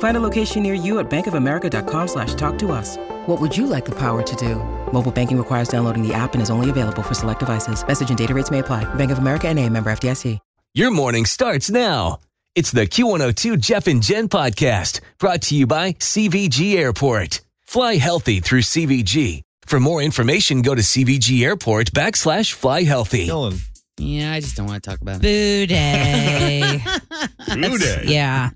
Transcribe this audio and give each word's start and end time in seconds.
Find 0.00 0.16
a 0.16 0.20
location 0.20 0.62
near 0.62 0.74
you 0.74 0.98
at 0.98 1.08
bankofamerica.com 1.08 2.08
slash 2.08 2.34
talk 2.34 2.58
to 2.58 2.72
us. 2.72 2.98
What 3.26 3.40
would 3.40 3.56
you 3.56 3.66
like 3.66 3.86
the 3.86 3.98
power 3.98 4.22
to 4.22 4.36
do? 4.36 4.56
Mobile 4.92 5.12
banking 5.12 5.38
requires 5.38 5.68
downloading 5.68 6.06
the 6.06 6.12
app 6.12 6.34
and 6.34 6.42
is 6.42 6.50
only 6.50 6.68
available 6.68 7.02
for 7.02 7.14
select 7.14 7.40
devices. 7.40 7.86
Message 7.86 8.10
and 8.10 8.18
data 8.18 8.34
rates 8.34 8.50
may 8.50 8.58
apply. 8.58 8.84
Bank 8.94 9.10
of 9.10 9.18
America 9.18 9.48
and 9.48 9.58
a 9.58 9.66
member 9.68 9.90
FDIC. 9.90 10.38
Your 10.72 10.92
morning 10.92 11.24
starts 11.24 11.68
now. 11.68 12.20
It's 12.54 12.70
the 12.70 12.86
Q102 12.86 13.58
Jeff 13.58 13.88
and 13.88 14.00
Jen 14.00 14.28
podcast 14.28 15.00
brought 15.18 15.42
to 15.42 15.56
you 15.56 15.66
by 15.66 15.94
CVG 15.94 16.76
Airport. 16.76 17.40
Fly 17.66 17.96
healthy 17.96 18.38
through 18.38 18.60
CVG. 18.62 19.42
For 19.66 19.80
more 19.80 20.00
information, 20.00 20.62
go 20.62 20.76
to 20.76 20.80
CVG 20.82 21.42
Airport 21.44 21.90
backslash 21.90 22.52
fly 22.52 22.84
healthy. 22.84 23.26
Dylan. 23.26 23.60
Yeah, 23.98 24.32
I 24.32 24.38
just 24.38 24.56
don't 24.56 24.66
want 24.66 24.82
to 24.82 24.90
talk 24.90 25.00
about 25.00 25.16
it. 25.16 25.22
Boo 25.22 25.66
day. 25.66 26.80
Boo 27.54 27.78
day. 27.78 28.02
yeah. 28.06 28.50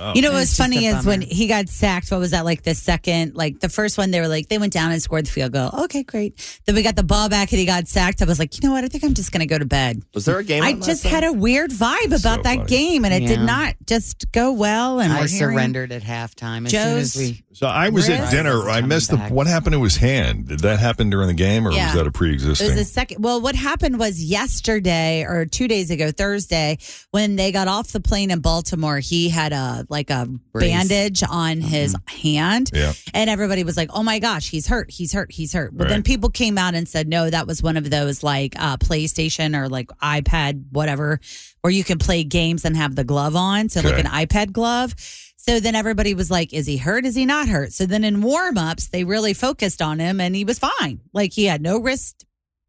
Oh. 0.00 0.12
You 0.14 0.22
know 0.22 0.30
what 0.30 0.38
was 0.40 0.56
funny 0.56 0.86
is 0.86 1.04
when 1.04 1.20
he 1.20 1.46
got 1.48 1.68
sacked, 1.68 2.10
what 2.10 2.20
was 2.20 2.30
that 2.30 2.44
like 2.44 2.62
the 2.62 2.74
second, 2.74 3.34
like 3.34 3.60
the 3.60 3.68
first 3.68 3.98
one, 3.98 4.10
they 4.10 4.20
were 4.20 4.28
like, 4.28 4.48
they 4.48 4.58
went 4.58 4.72
down 4.72 4.92
and 4.92 5.02
scored 5.02 5.26
the 5.26 5.30
field 5.30 5.52
goal. 5.52 5.70
Okay, 5.84 6.02
great. 6.04 6.60
Then 6.66 6.74
we 6.74 6.82
got 6.82 6.94
the 6.96 7.02
ball 7.02 7.28
back 7.28 7.50
and 7.52 7.58
he 7.58 7.66
got 7.66 7.88
sacked. 7.88 8.22
I 8.22 8.24
was 8.24 8.38
like, 8.38 8.54
you 8.60 8.68
know 8.68 8.74
what? 8.74 8.84
I 8.84 8.88
think 8.88 9.04
I'm 9.04 9.14
just 9.14 9.32
going 9.32 9.40
to 9.40 9.46
go 9.46 9.58
to 9.58 9.64
bed. 9.64 10.02
Was 10.14 10.24
there 10.24 10.38
a 10.38 10.44
game? 10.44 10.62
I 10.62 10.74
just 10.74 11.04
had 11.04 11.24
a 11.24 11.32
weird 11.32 11.70
vibe 11.70 12.06
about 12.06 12.20
So 12.38 12.42
that 12.42 12.56
funny. 12.58 12.66
game 12.68 13.04
and 13.04 13.12
it 13.14 13.26
did 13.26 13.40
not 13.40 13.74
just 13.86 14.30
go 14.32 14.52
well. 14.52 15.00
And 15.00 15.12
I 15.12 15.20
we're 15.22 15.28
surrendered 15.28 15.90
at 15.92 16.02
halftime 16.02 16.66
as 16.66 16.70
soon 16.70 16.82
Joe's- 16.82 17.16
as 17.16 17.16
we. 17.16 17.42
So 17.52 17.66
I 17.66 17.88
was 17.88 18.08
at 18.08 18.30
dinner. 18.30 18.68
I 18.68 18.74
Coming 18.76 18.88
missed 18.90 19.10
the. 19.10 19.16
What 19.16 19.48
happened 19.48 19.72
to 19.72 19.82
his 19.82 19.96
hand? 19.96 20.46
Did 20.46 20.60
that 20.60 20.78
happen 20.78 21.10
during 21.10 21.26
the 21.26 21.34
game, 21.34 21.66
or 21.66 21.72
Yeah. 21.72 21.86
was 21.86 21.94
that 21.94 22.00
a 22.02 22.02
It 22.02 22.06
was 22.06 22.12
pre-existing? 22.16 22.76
the 22.76 22.84
second. 22.84 23.24
Well, 23.24 23.40
what 23.40 23.56
happened 23.56 23.98
was 23.98 24.22
yesterday 24.22 25.24
or 25.24 25.44
two 25.44 25.66
days 25.66 25.90
ago, 25.90 26.12
Thursday, 26.12 26.78
when 27.10 27.34
they 27.34 27.50
got 27.50 27.66
off 27.66 27.88
the 27.88 27.98
plane 27.98 28.30
in 28.30 28.38
Baltimore, 28.38 29.00
he 29.00 29.28
had 29.28 29.52
a 29.52 29.84
like 29.88 30.10
a 30.10 30.26
Brace. 30.52 30.70
bandage 30.70 31.22
on 31.28 31.60
his 31.60 31.96
hand, 32.06 32.70
Yeah. 32.74 32.92
and 33.14 33.28
everybody 33.30 33.64
was 33.64 33.76
like, 33.76 33.90
"Oh 33.92 34.02
my 34.02 34.18
gosh, 34.18 34.48
he's 34.50 34.66
hurt! 34.66 34.90
He's 34.90 35.12
hurt! 35.12 35.32
He's 35.32 35.52
hurt!" 35.52 35.76
But 35.76 35.88
then 35.88 36.02
people 36.02 36.30
came 36.30 36.58
out 36.58 36.74
and 36.74 36.88
said, 36.88 37.08
"No, 37.08 37.30
that 37.30 37.46
was 37.46 37.62
one 37.62 37.76
of 37.76 37.88
those 37.90 38.22
like 38.22 38.54
uh, 38.58 38.76
PlayStation 38.76 39.56
or 39.56 39.68
like 39.68 39.88
iPad, 40.02 40.64
whatever, 40.72 41.20
where 41.62 41.72
you 41.72 41.84
can 41.84 41.98
play 41.98 42.24
games 42.24 42.64
and 42.64 42.76
have 42.76 42.94
the 42.94 43.04
glove 43.04 43.36
on, 43.36 43.68
so 43.68 43.80
like 43.80 43.94
Okay. 43.94 44.00
an 44.02 44.06
iPad 44.26 44.52
glove." 44.52 44.94
So 45.36 45.60
then 45.60 45.74
everybody 45.74 46.12
was 46.12 46.30
like, 46.30 46.52
is 46.52 46.66
he 46.66 46.76
hurt? 46.76 47.06
Is 47.06 47.14
he 47.14 47.24
not 47.24 47.48
hurt? 47.48 47.72
So 47.72 47.86
then 47.86 48.04
in 48.04 48.20
warm 48.20 48.58
ups, 48.58 48.88
they 48.88 49.04
really 49.04 49.32
focused 49.32 49.80
on 49.80 49.98
him 49.98 50.20
and 50.20 50.36
he 50.36 50.44
was 50.44 50.58
fine. 50.58 51.00
Like 51.14 51.32
he 51.32 51.46
had 51.46 51.62
no 51.62 51.78
wrist 51.80 52.26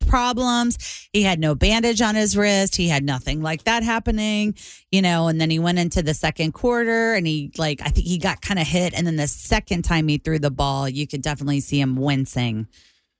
problems. 0.09 1.07
He 1.13 1.23
had 1.23 1.39
no 1.39 1.55
bandage 1.55 2.01
on 2.01 2.15
his 2.15 2.35
wrist. 2.35 2.75
He 2.75 2.89
had 2.89 3.03
nothing 3.03 3.41
like 3.41 3.63
that 3.63 3.83
happening, 3.83 4.55
you 4.91 5.01
know. 5.01 5.27
And 5.29 5.39
then 5.39 5.49
he 5.49 5.59
went 5.59 5.79
into 5.79 6.01
the 6.01 6.13
second 6.13 6.51
quarter 6.51 7.13
and 7.13 7.25
he, 7.25 7.51
like, 7.57 7.81
I 7.81 7.89
think 7.89 8.05
he 8.05 8.17
got 8.17 8.41
kind 8.41 8.59
of 8.59 8.67
hit. 8.67 8.93
And 8.93 9.07
then 9.07 9.15
the 9.15 9.27
second 9.27 9.83
time 9.83 10.07
he 10.07 10.17
threw 10.17 10.39
the 10.39 10.51
ball, 10.51 10.89
you 10.89 11.07
could 11.07 11.21
definitely 11.21 11.61
see 11.61 11.79
him 11.79 11.95
wincing. 11.95 12.67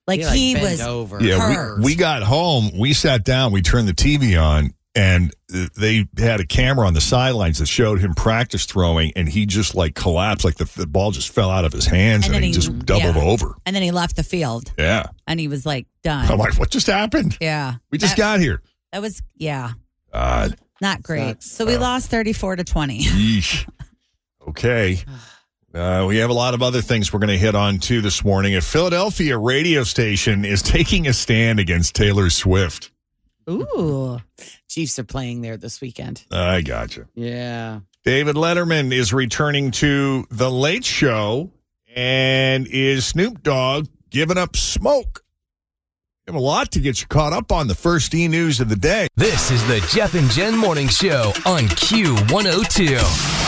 Like 0.06 0.22
like, 0.22 0.34
he 0.34 0.56
was 0.56 0.80
over. 0.80 1.22
yeah, 1.22 1.76
we, 1.76 1.84
we 1.84 1.94
got 1.94 2.22
home. 2.22 2.70
We 2.76 2.92
sat 2.92 3.24
down. 3.24 3.52
We 3.52 3.62
turned 3.62 3.86
the 3.86 3.92
TV 3.92 4.40
on, 4.42 4.74
and 4.94 5.32
they 5.76 6.06
had 6.18 6.40
a 6.40 6.46
camera 6.46 6.86
on 6.86 6.94
the 6.94 7.00
sidelines 7.00 7.58
that 7.58 7.66
showed 7.66 8.00
him 8.00 8.14
practice 8.14 8.64
throwing, 8.64 9.12
and 9.14 9.28
he 9.28 9.46
just 9.46 9.74
like 9.74 9.94
collapsed, 9.94 10.44
like 10.44 10.56
the, 10.56 10.64
the 10.76 10.86
ball 10.86 11.10
just 11.12 11.28
fell 11.32 11.48
out 11.50 11.64
of 11.64 11.72
his 11.72 11.86
hands, 11.86 12.26
And 12.26 12.34
and, 12.34 12.44
he, 12.44 12.50
he- 12.50 12.54
just 12.54 12.76
doubled 12.86 13.16
yeah. 13.16 13.22
over. 13.22 13.54
And 13.64 13.74
then 13.76 13.82
he 13.82 13.90
left 13.92 14.16
the 14.16 14.22
field 14.24 14.72
Yeah, 14.78 15.06
and 15.26 15.38
he 15.38 15.46
was 15.48 15.64
like 15.64 15.86
done. 16.02 16.30
I'm 16.30 16.38
like, 16.38 16.58
what 16.58 16.70
just 16.70 16.86
happened? 16.88 17.36
yeah. 17.40 17.74
We 17.90 17.98
just 17.98 18.16
that, 18.16 18.22
got 18.22 18.40
here. 18.40 18.62
that 18.92 19.00
was, 19.00 19.22
yeah, 19.36 19.72
God, 20.12 20.56
not 20.80 21.02
great. 21.02 21.42
Sucks. 21.42 21.50
So 21.52 21.66
we 21.66 21.76
lost 21.76 22.10
34 22.10 22.56
to 22.56 22.64
20. 22.64 22.98
yeesh. 23.00 23.68
Okay. 24.48 24.98
Uh, 25.72 26.04
we 26.08 26.16
have 26.16 26.30
a 26.30 26.34
lot 26.34 26.54
of 26.54 26.62
other 26.62 26.80
things 26.80 27.12
we're 27.12 27.20
going 27.20 27.28
to 27.30 27.38
hit 27.38 27.54
on 27.54 27.78
too 27.78 28.00
this 28.00 28.24
morning. 28.24 28.56
A 28.56 28.60
Philadelphia 28.60 29.38
radio 29.38 29.84
station 29.84 30.44
is 30.44 30.62
taking 30.64 31.06
a 31.06 31.12
stand 31.12 31.60
against 31.60 31.94
Taylor 31.94 32.28
Swift. 32.30 32.90
Ooh. 33.48 34.20
Chiefs 34.68 34.98
are 34.98 35.04
playing 35.04 35.40
there 35.42 35.56
this 35.56 35.80
weekend. 35.80 36.24
I 36.30 36.60
gotcha. 36.62 37.06
Yeah. 37.14 37.80
David 38.04 38.36
Letterman 38.36 38.92
is 38.92 39.12
returning 39.12 39.70
to 39.72 40.26
The 40.30 40.50
Late 40.50 40.84
Show, 40.84 41.50
and 41.94 42.66
is 42.66 43.06
Snoop 43.06 43.42
Dogg 43.42 43.86
giving 44.10 44.38
up 44.38 44.56
smoke? 44.56 45.22
Have 46.26 46.34
a 46.36 46.40
lot 46.40 46.70
to 46.72 46.80
get 46.80 47.00
you 47.00 47.06
caught 47.08 47.32
up 47.32 47.50
on 47.50 47.66
the 47.66 47.74
first 47.74 48.14
e 48.14 48.28
news 48.28 48.60
of 48.60 48.68
the 48.68 48.76
day. 48.76 49.08
This 49.16 49.50
is 49.50 49.66
the 49.66 49.80
Jeff 49.92 50.14
and 50.14 50.30
Jen 50.30 50.56
morning 50.56 50.88
show 50.88 51.32
on 51.44 51.62
Q102. 51.64 53.39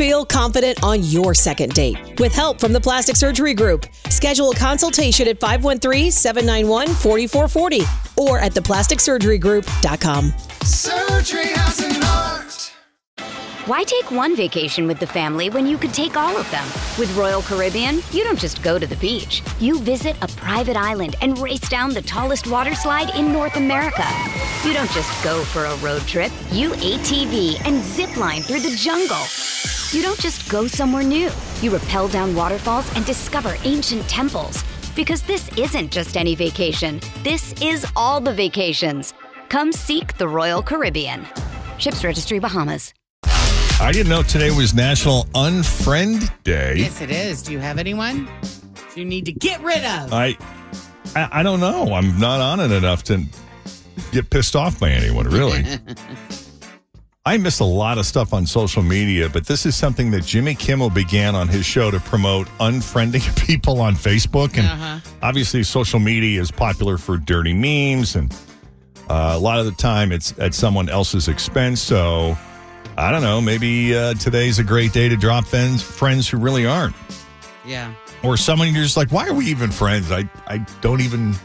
Feel 0.00 0.24
confident 0.24 0.82
on 0.82 1.02
your 1.02 1.34
second 1.34 1.74
date. 1.74 2.18
With 2.18 2.32
help 2.32 2.58
from 2.58 2.72
the 2.72 2.80
Plastic 2.80 3.16
Surgery 3.16 3.52
Group, 3.52 3.84
schedule 4.08 4.52
a 4.52 4.54
consultation 4.54 5.28
at 5.28 5.38
513-791-4440 5.40 8.16
or 8.16 8.38
at 8.38 8.54
theplasticsurgerygroup.com. 8.54 10.32
Surgery 10.62 11.48
has 11.48 11.80
an 11.80 12.02
art. 12.02 12.72
Why 13.66 13.84
take 13.84 14.10
one 14.10 14.34
vacation 14.34 14.86
with 14.86 15.00
the 15.00 15.06
family 15.06 15.50
when 15.50 15.66
you 15.66 15.76
could 15.76 15.92
take 15.92 16.16
all 16.16 16.34
of 16.34 16.50
them? 16.50 16.64
With 16.98 17.14
Royal 17.14 17.42
Caribbean, 17.42 18.00
you 18.10 18.24
don't 18.24 18.38
just 18.38 18.62
go 18.62 18.78
to 18.78 18.86
the 18.86 18.96
beach. 18.96 19.42
You 19.60 19.78
visit 19.80 20.16
a 20.22 20.28
private 20.28 20.78
island 20.78 21.16
and 21.20 21.38
race 21.38 21.68
down 21.68 21.92
the 21.92 22.00
tallest 22.00 22.46
water 22.46 22.74
slide 22.74 23.14
in 23.16 23.34
North 23.34 23.56
America. 23.56 24.06
You 24.64 24.72
don't 24.72 24.90
just 24.92 25.22
go 25.22 25.44
for 25.44 25.66
a 25.66 25.76
road 25.76 26.06
trip. 26.06 26.32
You 26.52 26.70
ATV 26.70 27.60
and 27.66 27.84
zip 27.84 28.16
line 28.16 28.40
through 28.40 28.60
the 28.60 28.74
jungle. 28.76 29.26
You 29.92 30.02
don't 30.02 30.20
just 30.20 30.48
go 30.48 30.68
somewhere 30.68 31.02
new. 31.02 31.30
You 31.62 31.76
rappel 31.76 32.06
down 32.06 32.36
waterfalls 32.36 32.88
and 32.94 33.04
discover 33.04 33.56
ancient 33.64 34.02
temples. 34.08 34.62
Because 34.94 35.22
this 35.22 35.50
isn't 35.58 35.90
just 35.90 36.16
any 36.16 36.36
vacation. 36.36 37.00
This 37.24 37.52
is 37.60 37.84
all 37.96 38.20
the 38.20 38.32
vacations. 38.32 39.14
Come 39.48 39.72
seek 39.72 40.16
the 40.16 40.28
Royal 40.28 40.62
Caribbean. 40.62 41.26
Ships 41.78 42.04
Registry 42.04 42.38
Bahamas. 42.38 42.94
I 43.80 43.90
didn't 43.92 44.10
know 44.10 44.22
today 44.22 44.52
was 44.52 44.74
National 44.74 45.24
Unfriend 45.34 46.30
Day. 46.44 46.76
Yes, 46.76 47.00
it 47.00 47.10
is. 47.10 47.42
Do 47.42 47.50
you 47.50 47.58
have 47.58 47.76
anyone 47.76 48.28
you 48.94 49.04
need 49.04 49.24
to 49.24 49.32
get 49.32 49.60
rid 49.60 49.78
of? 49.78 50.12
I, 50.12 50.36
I 51.16 51.40
I 51.40 51.42
don't 51.42 51.58
know. 51.58 51.94
I'm 51.94 52.16
not 52.20 52.40
on 52.40 52.60
it 52.60 52.70
enough 52.70 53.02
to 53.04 53.24
get 54.12 54.30
pissed 54.30 54.54
off 54.54 54.78
by 54.78 54.90
anyone, 54.90 55.26
really. 55.26 55.64
I 57.30 57.36
miss 57.38 57.60
a 57.60 57.64
lot 57.64 57.96
of 57.96 58.06
stuff 58.06 58.32
on 58.34 58.44
social 58.44 58.82
media, 58.82 59.28
but 59.28 59.46
this 59.46 59.64
is 59.64 59.76
something 59.76 60.10
that 60.10 60.24
Jimmy 60.24 60.56
Kimmel 60.56 60.90
began 60.90 61.36
on 61.36 61.46
his 61.46 61.64
show 61.64 61.88
to 61.92 62.00
promote 62.00 62.48
unfriending 62.58 63.22
people 63.46 63.80
on 63.80 63.94
Facebook. 63.94 64.58
And 64.58 64.66
Uh-huh. 64.66 64.98
obviously, 65.22 65.62
social 65.62 66.00
media 66.00 66.40
is 66.40 66.50
popular 66.50 66.98
for 66.98 67.18
dirty 67.18 67.52
memes, 67.54 68.16
and 68.16 68.34
uh, 69.08 69.34
a 69.36 69.38
lot 69.38 69.60
of 69.60 69.66
the 69.66 69.70
time 69.72 70.10
it's 70.10 70.36
at 70.40 70.54
someone 70.54 70.88
else's 70.88 71.28
expense. 71.28 71.80
So 71.80 72.36
I 72.98 73.12
don't 73.12 73.22
know. 73.22 73.40
Maybe 73.40 73.94
uh, 73.96 74.14
today's 74.14 74.58
a 74.58 74.64
great 74.64 74.92
day 74.92 75.08
to 75.08 75.16
drop 75.16 75.46
friends, 75.46 75.84
friends 75.84 76.28
who 76.28 76.36
really 76.36 76.66
aren't. 76.66 76.96
Yeah. 77.64 77.94
or 78.24 78.36
someone 78.38 78.74
you're 78.74 78.82
just 78.82 78.96
like, 78.96 79.12
why 79.12 79.28
are 79.28 79.34
we 79.34 79.46
even 79.46 79.70
friends? 79.70 80.10
I 80.10 80.28
I 80.48 80.58
don't 80.80 81.00
even 81.00 81.30
know 81.30 81.38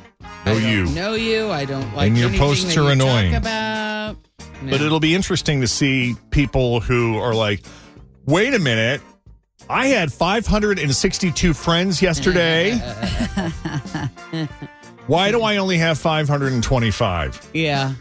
I 0.45 0.53
don't 0.53 0.63
you. 0.63 0.85
Know 0.85 1.13
you. 1.13 1.51
I 1.51 1.65
don't 1.65 1.93
like 1.93 2.07
And 2.07 2.17
your 2.17 2.31
posts 2.31 2.75
are 2.75 2.81
you 2.85 2.87
annoying. 2.89 3.33
Talk 3.33 3.41
about. 4.67 4.79
But 4.79 4.85
it'll 4.85 4.99
be 4.99 5.15
interesting 5.15 5.61
to 5.61 5.67
see 5.67 6.15
people 6.31 6.79
who 6.79 7.17
are 7.17 7.33
like, 7.33 7.63
wait 8.25 8.53
a 8.53 8.59
minute. 8.59 9.01
I 9.69 9.87
had 9.87 10.13
562 10.13 11.53
friends 11.53 12.01
yesterday. 12.01 12.73
Why 15.07 15.31
do 15.31 15.41
I 15.41 15.57
only 15.57 15.77
have 15.77 15.97
525? 15.97 17.49
Yeah. 17.53 17.93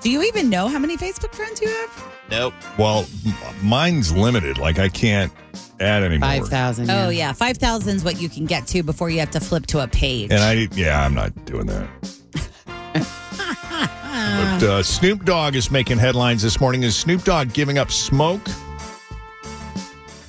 Do 0.00 0.10
you 0.10 0.22
even 0.22 0.48
know 0.50 0.68
how 0.68 0.78
many 0.78 0.96
Facebook 0.96 1.34
friends 1.34 1.60
you 1.60 1.68
have? 1.68 2.04
Nope. 2.30 2.54
Well, 2.78 3.06
m- 3.26 3.34
mine's 3.62 4.12
limited. 4.12 4.58
Like 4.58 4.78
I 4.78 4.88
can't 4.88 5.32
add 5.80 6.02
anymore. 6.02 6.28
Five 6.28 6.48
thousand. 6.48 6.90
Oh 6.90 7.08
yeah, 7.08 7.32
five 7.32 7.56
thousand 7.56 7.96
is 7.96 8.04
what 8.04 8.20
you 8.20 8.28
can 8.28 8.46
get 8.46 8.66
to 8.68 8.82
before 8.82 9.10
you 9.10 9.20
have 9.20 9.30
to 9.32 9.40
flip 9.40 9.66
to 9.66 9.80
a 9.80 9.88
page. 9.88 10.30
And 10.30 10.40
I, 10.42 10.68
yeah, 10.74 11.04
I'm 11.04 11.14
not 11.14 11.44
doing 11.44 11.66
that. 11.66 11.88
But 14.26 14.62
uh, 14.62 14.82
Snoop 14.82 15.24
Dogg 15.24 15.54
is 15.54 15.70
making 15.70 15.98
headlines 15.98 16.42
this 16.42 16.60
morning. 16.60 16.82
Is 16.82 16.96
Snoop 16.96 17.22
Dogg 17.22 17.52
giving 17.52 17.78
up 17.78 17.92
smoke? 17.92 18.44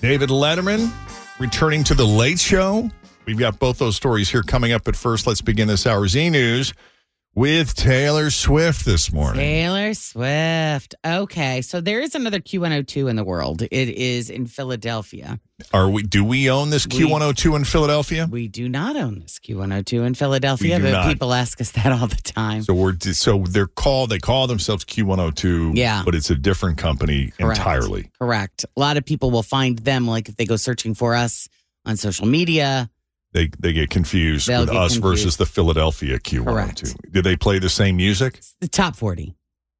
David 0.01 0.29
Letterman 0.29 0.91
returning 1.39 1.83
to 1.85 1.95
the 1.95 2.05
Late 2.05 2.39
Show. 2.39 2.91
We've 3.25 3.37
got 3.37 3.59
both 3.59 3.79
those 3.79 3.95
stories 3.95 4.29
here 4.29 4.43
coming 4.43 4.71
up. 4.71 4.83
But 4.83 4.95
first, 4.95 5.25
let's 5.25 5.41
begin 5.41 5.67
this 5.67 5.87
hour's 5.87 6.15
E 6.15 6.29
News 6.29 6.73
with 7.37 7.75
Taylor 7.75 8.31
Swift 8.31 8.83
this 8.83 9.13
morning. 9.13 9.39
Taylor 9.39 9.93
Swift. 9.93 10.95
Okay, 11.05 11.61
so 11.61 11.79
there 11.79 12.01
is 12.01 12.15
another 12.15 12.39
Q102 12.39 13.07
in 13.07 13.15
the 13.15 13.23
world. 13.23 13.61
It 13.61 13.71
is 13.89 14.31
in 14.31 14.47
Philadelphia. 14.47 15.39
Are 15.71 15.87
we? 15.87 16.01
Do 16.01 16.23
we 16.23 16.49
own 16.49 16.71
this 16.71 16.87
We- 16.87 16.97
Q102 16.97 17.55
in 17.55 17.63
Philadelphia? 17.63 18.27
We 18.29 18.47
do 18.47 18.67
not 18.67 18.95
own 18.95 19.19
this 19.19 19.37
Q102 19.37 20.03
in 20.07 20.15
Philadelphia, 20.15 20.79
but 20.79 20.89
not. 20.91 21.07
people 21.07 21.31
ask 21.31 21.61
us 21.61 21.69
that 21.73 21.91
all 21.91 22.07
the 22.07 22.15
time. 22.15 22.63
So 22.63 22.73
we're 22.73 22.95
so 22.99 23.43
they're 23.47 23.67
called. 23.67 24.09
They 24.09 24.17
call 24.19 24.47
themselves 24.47 24.83
Q102. 24.85 25.73
Yeah. 25.77 26.01
but 26.03 26.15
it's 26.15 26.31
a 26.31 26.35
different 26.35 26.79
company 26.79 27.33
Correct. 27.39 27.59
entirely. 27.59 28.09
Correct. 28.19 28.65
A 28.75 28.79
lot 28.79 28.97
of 28.97 29.05
people 29.05 29.29
will 29.29 29.43
find 29.43 29.77
them, 29.77 30.07
like 30.07 30.27
if 30.27 30.37
they 30.37 30.45
go 30.45 30.55
searching 30.55 30.95
for 30.95 31.13
us 31.13 31.47
on 31.85 31.97
social 31.97 32.25
media. 32.25 32.89
They 33.37 33.49
they 33.59 33.71
get 33.71 33.91
confused 33.91 34.47
They'll 34.47 34.61
with 34.61 34.71
get 34.71 34.81
us 34.81 34.95
versus 34.95 35.37
the 35.37 35.45
Philadelphia 35.45 36.17
Q102. 36.17 36.45
Correct. 36.45 37.13
Did 37.13 37.23
they 37.23 37.35
play 37.35 37.59
the 37.59 37.69
same 37.69 37.97
music? 37.97 38.41
The 38.61 38.67
top 38.67 38.95
40. 38.95 39.35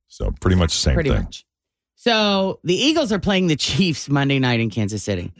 So 0.08 0.32
pretty 0.40 0.58
much 0.58 0.74
the 0.74 0.82
same 0.82 0.94
pretty 0.94 1.10
thing. 1.10 1.24
much. 1.24 1.44
So 1.96 2.60
the 2.64 2.76
Eagles 2.76 3.12
are 3.12 3.18
playing 3.18 3.48
the 3.48 3.56
Chiefs 3.56 4.10
Monday 4.10 4.38
night 4.38 4.60
in 4.60 4.70
Kansas 4.70 5.02
City. 5.02 5.34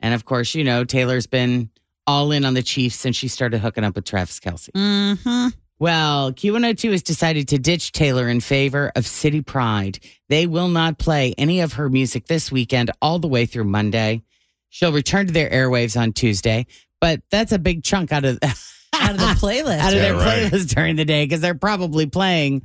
And 0.00 0.14
of 0.14 0.24
course, 0.24 0.54
you 0.54 0.64
know, 0.64 0.84
Taylor's 0.84 1.26
been 1.26 1.68
all 2.06 2.32
in 2.32 2.46
on 2.46 2.54
the 2.54 2.62
Chiefs 2.62 2.96
since 2.96 3.16
she 3.16 3.28
started 3.28 3.58
hooking 3.58 3.84
up 3.84 3.94
with 3.94 4.06
Travis 4.06 4.40
Kelce. 4.40 4.70
Mm-hmm. 4.70 5.48
Well, 5.78 6.32
Q102 6.32 6.92
has 6.92 7.02
decided 7.02 7.48
to 7.48 7.58
ditch 7.58 7.92
Taylor 7.92 8.30
in 8.30 8.40
favor 8.40 8.90
of 8.96 9.06
City 9.06 9.42
Pride. 9.42 9.98
They 10.30 10.46
will 10.46 10.68
not 10.68 10.98
play 10.98 11.34
any 11.36 11.60
of 11.60 11.74
her 11.74 11.90
music 11.90 12.28
this 12.28 12.50
weekend 12.50 12.90
all 13.02 13.18
the 13.18 13.28
way 13.28 13.44
through 13.44 13.64
Monday. 13.64 14.22
She'll 14.70 14.92
return 14.92 15.26
to 15.26 15.32
their 15.32 15.50
airwaves 15.50 16.00
on 16.00 16.12
Tuesday, 16.12 16.66
but 17.00 17.20
that's 17.30 17.52
a 17.52 17.58
big 17.58 17.82
chunk 17.84 18.12
out 18.12 18.24
of 18.24 18.38
Out 18.94 19.10
of 19.12 19.18
the 19.18 19.26
playlist. 19.38 19.78
out 19.78 19.92
of 19.92 19.96
Yeah, 19.98 20.12
their 20.12 20.14
right. 20.16 20.50
playlist 20.52 20.74
during 20.74 20.96
the 20.96 21.04
day 21.04 21.24
because 21.24 21.40
they're 21.40 21.54
probably 21.54 22.06
playing 22.06 22.62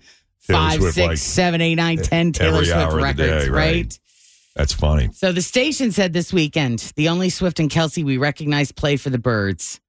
Taylor 0.47 0.59
five, 0.59 0.79
Swift, 0.79 0.95
six, 0.95 1.07
like, 1.07 1.17
seven, 1.17 1.61
eight, 1.61 1.75
nine, 1.75 1.97
ten 1.97 2.31
Taylor 2.31 2.55
every 2.55 2.65
Swift 2.65 2.77
hour 2.79 2.87
of 2.87 2.95
the 2.95 3.01
records, 3.01 3.45
day, 3.45 3.49
right? 3.49 3.75
right. 3.75 3.99
That's 4.55 4.73
funny. 4.73 5.09
So 5.13 5.31
the 5.31 5.41
station 5.41 5.91
said 5.91 6.13
this 6.13 6.31
weekend, 6.33 6.91
the 6.95 7.09
only 7.09 7.29
Swift 7.29 7.59
and 7.59 7.69
Kelce 7.69 8.03
we 8.03 8.17
recognize 8.17 8.71
play 8.71 8.97
for 8.97 9.09
the 9.09 9.17
Birds. 9.17 9.79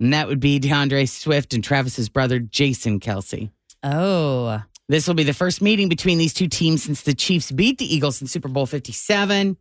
And 0.00 0.12
that 0.12 0.28
would 0.28 0.40
be 0.40 0.58
DeAndre 0.60 1.08
Swift 1.08 1.54
and 1.54 1.62
Travis's 1.62 2.08
brother, 2.08 2.38
Jason 2.38 3.00
Kelce. 3.00 3.50
Oh. 3.82 4.60
This 4.88 5.06
will 5.08 5.14
be 5.14 5.22
the 5.24 5.32
first 5.32 5.62
meeting 5.62 5.88
between 5.88 6.18
these 6.18 6.34
two 6.34 6.48
teams 6.48 6.82
since 6.82 7.02
the 7.02 7.14
Chiefs 7.14 7.50
beat 7.50 7.78
the 7.78 7.94
Eagles 7.94 8.20
in 8.20 8.26
Super 8.26 8.48
Bowl 8.48 8.66
57. 8.66 9.56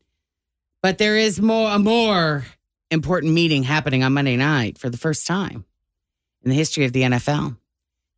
But 0.81 0.97
there 0.97 1.15
is 1.17 1.39
more 1.39 1.77
more 1.79 2.45
important 2.93 3.33
meeting 3.33 3.63
happening 3.63 4.03
on 4.03 4.13
Monday 4.13 4.37
night 4.37 4.77
for 4.77 4.89
the 4.89 4.97
first 4.97 5.27
time 5.27 5.65
in 6.43 6.49
the 6.49 6.55
history 6.55 6.85
of 6.85 6.93
the 6.93 7.01
NFL. 7.01 7.57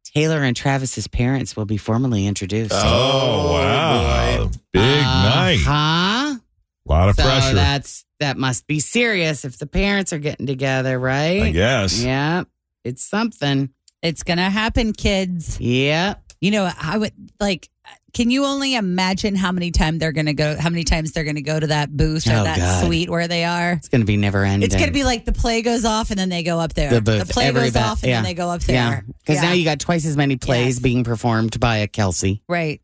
Taylor 0.04 0.44
and 0.44 0.56
Travis's 0.56 1.08
parents 1.08 1.58
will 1.58 1.66
be 1.66 1.78
formally 1.78 2.28
introduced. 2.28 2.72
Oh, 2.74 3.54
wow. 3.54 4.52
Big 4.72 4.82
uh-huh. 4.84 5.30
night. 5.30 5.60
Huh? 5.62 6.40
A 6.88 6.92
lot 6.92 7.10
of 7.10 7.16
So 7.16 7.24
pressure. 7.24 7.56
that's 7.56 8.06
that 8.20 8.38
must 8.38 8.68
be 8.68 8.80
serious 8.80 9.44
if 9.44 9.58
the 9.58 9.66
parents 9.66 10.14
are 10.14 10.20
getting 10.20 10.46
together, 10.46 11.00
right? 11.00 11.42
I 11.42 11.52
guess. 11.52 12.02
Yeah. 12.02 12.44
It's 12.84 13.04
something. 13.04 13.70
It's 14.02 14.24
gonna 14.24 14.50
happen, 14.50 14.94
kids. 14.94 15.60
Yeah. 15.60 16.16
You 16.40 16.52
know, 16.52 16.70
I 16.80 16.98
would 16.98 17.14
like. 17.40 17.70
Can 18.16 18.32
you 18.32 18.46
only 18.46 18.74
imagine 18.76 19.36
how 19.36 19.52
many 19.52 19.70
times 19.72 20.00
they're 20.00 20.14
gonna 20.14 20.34
go? 20.34 20.56
How 20.58 20.70
many 20.70 20.84
times 20.86 21.12
they're 21.12 21.26
gonna 21.26 21.42
go 21.42 21.60
to 21.60 21.68
that 21.68 21.96
booth 21.96 22.26
or 22.28 22.32
Oh, 22.32 22.44
that 22.46 22.58
God. 22.58 22.86
suite 22.86 23.10
where 23.10 23.28
they 23.28 23.44
are? 23.44 23.74
It's 23.74 23.90
going 23.90 24.02
to 24.02 24.06
be 24.06 24.16
never 24.18 24.44
ending. 24.46 24.66
It's 24.66 24.76
gonna 24.76 24.92
be 24.94 25.04
like 25.04 25.26
the 25.26 25.34
play 25.34 25.62
goes 25.62 25.84
off 25.86 26.10
and 26.12 26.18
then 26.20 26.30
they 26.30 26.42
go 26.42 26.60
up 26.60 26.74
there. 26.74 26.90
The 26.90 27.02
booth, 27.02 27.30
play 27.30 27.46
every 27.48 27.64
goes 27.64 27.74
ba- 27.74 27.82
off 27.82 28.02
and 28.04 28.10
yeah. 28.10 28.16
then 28.16 28.24
they 28.24 28.34
go 28.34 28.50
up 28.50 28.62
Yeah. 28.68 28.90
there. 28.90 29.06
Because 29.20 29.36
Yeah. 29.44 29.50
now 29.50 29.52
you 29.52 29.66
got 29.66 29.80
twice 29.80 30.06
as 30.06 30.16
many 30.18 30.38
plays 30.38 30.76
Yes. 30.78 30.80
being 30.80 31.04
performed 31.04 31.60
by 31.60 31.78
a 31.78 31.88
Kelce. 31.88 32.40
right. 32.48 32.82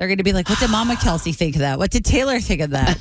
They're 0.00 0.08
gonna 0.08 0.24
be 0.24 0.32
like, 0.32 0.48
"What 0.50 0.58
did 0.58 0.70
Mama 0.70 0.96
Kelce 0.96 1.32
think 1.34 1.54
of 1.54 1.60
that? 1.60 1.78
What 1.78 1.92
did 1.92 2.04
Taylor 2.04 2.40
think 2.40 2.60
of 2.60 2.70
that?" 2.70 2.98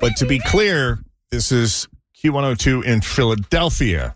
But 0.00 0.16
to 0.16 0.26
be 0.26 0.40
clear, 0.40 0.98
this 1.30 1.52
is 1.52 1.86
Q102 2.22 2.84
in 2.84 3.00
Philadelphia. 3.00 4.14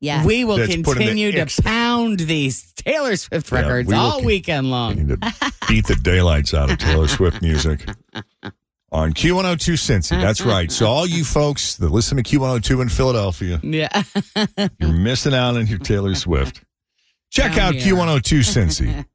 Yeah. 0.00 0.24
We 0.24 0.44
will 0.44 0.56
That's 0.58 0.68
putting 0.68 0.82
the 0.82 0.92
continue 0.94 1.32
to 1.32 1.40
X- 1.40 1.60
pound 1.60 1.95
these 2.14 2.72
Taylor 2.74 3.16
Swift 3.16 3.50
Yeah, 3.50 3.58
records 3.58 3.88
we 3.88 3.94
all 3.96 4.22
weekend 4.22 4.66
We 4.66 4.70
long. 4.70 4.94
need 4.94 5.08
to 5.08 5.52
beat 5.66 5.86
the 5.88 5.96
daylights 5.96 6.54
out 6.54 6.70
of 6.70 6.78
Taylor 6.78 7.08
Swift 7.08 7.42
music 7.42 7.84
on 8.92 9.12
Q102 9.12 9.74
Cincy. 9.74 10.20
That's 10.20 10.42
right. 10.42 10.70
So 10.70 10.86
all 10.86 11.06
you 11.06 11.24
folks 11.24 11.76
that 11.78 11.90
listen 11.90 12.16
to 12.16 12.22
Q102 12.22 12.82
in 12.82 12.88
Philadelphia, 12.88 13.58
Yeah. 13.64 14.02
you're 14.78 14.92
missing 14.92 15.34
out 15.34 15.56
on 15.56 15.66
your 15.66 15.78
Taylor 15.78 16.14
Swift. 16.14 16.62
Check 17.30 17.58
out 17.58 17.74
here. 17.74 17.94
Q102 17.94 18.40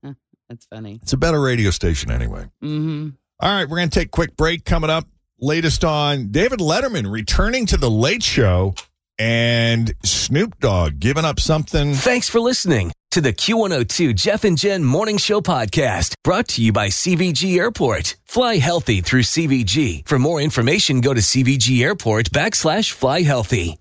Cincy. 0.04 0.16
That's 0.50 0.66
funny. 0.66 1.00
It's 1.02 1.14
a 1.14 1.18
better 1.18 1.40
radio 1.40 1.70
station 1.72 2.12
anyway. 2.12 2.48
hmm 2.60 3.10
All 3.40 3.50
right, 3.50 3.70
we're 3.70 3.78
going 3.78 3.90
to 3.90 3.98
take 4.00 4.08
a 4.08 4.12
quick 4.12 4.36
break 4.36 4.66
coming 4.66 4.90
up. 4.90 5.06
Latest 5.40 5.84
on 5.86 6.28
David 6.32 6.60
Letterman 6.60 7.10
returning 7.12 7.66
to 7.68 7.78
the 7.78 7.90
late 7.90 8.22
show 8.22 8.76
and 9.22 9.94
Snoop 10.04 10.60
Dogg 10.60 11.00
giving 11.00 11.26
up 11.26 11.40
something. 11.40 11.94
Thanks 11.94 12.28
for 12.28 12.40
listening 12.40 12.92
to 13.12 13.22
the 13.22 13.32
Q102 13.32 14.16
Jeff 14.16 14.44
and 14.44 14.58
Jen 14.58 14.84
Morning 14.84 15.18
Show 15.20 15.42
podcast 15.42 16.16
brought 16.24 16.48
to 16.50 16.64
you 16.64 16.74
by 16.74 16.88
CVG 16.88 17.58
Airport. 17.58 18.16
Fly 18.26 18.56
healthy 18.56 19.02
through 19.02 19.22
CVG. 19.22 20.08
For 20.08 20.18
more 20.18 20.42
information, 20.42 21.02
go 21.02 21.14
to 21.14 21.22
CVG 21.22 21.84
Airport 21.84 22.32
backslash 22.32 22.92
fly 22.92 23.22
healthy. 23.22 23.78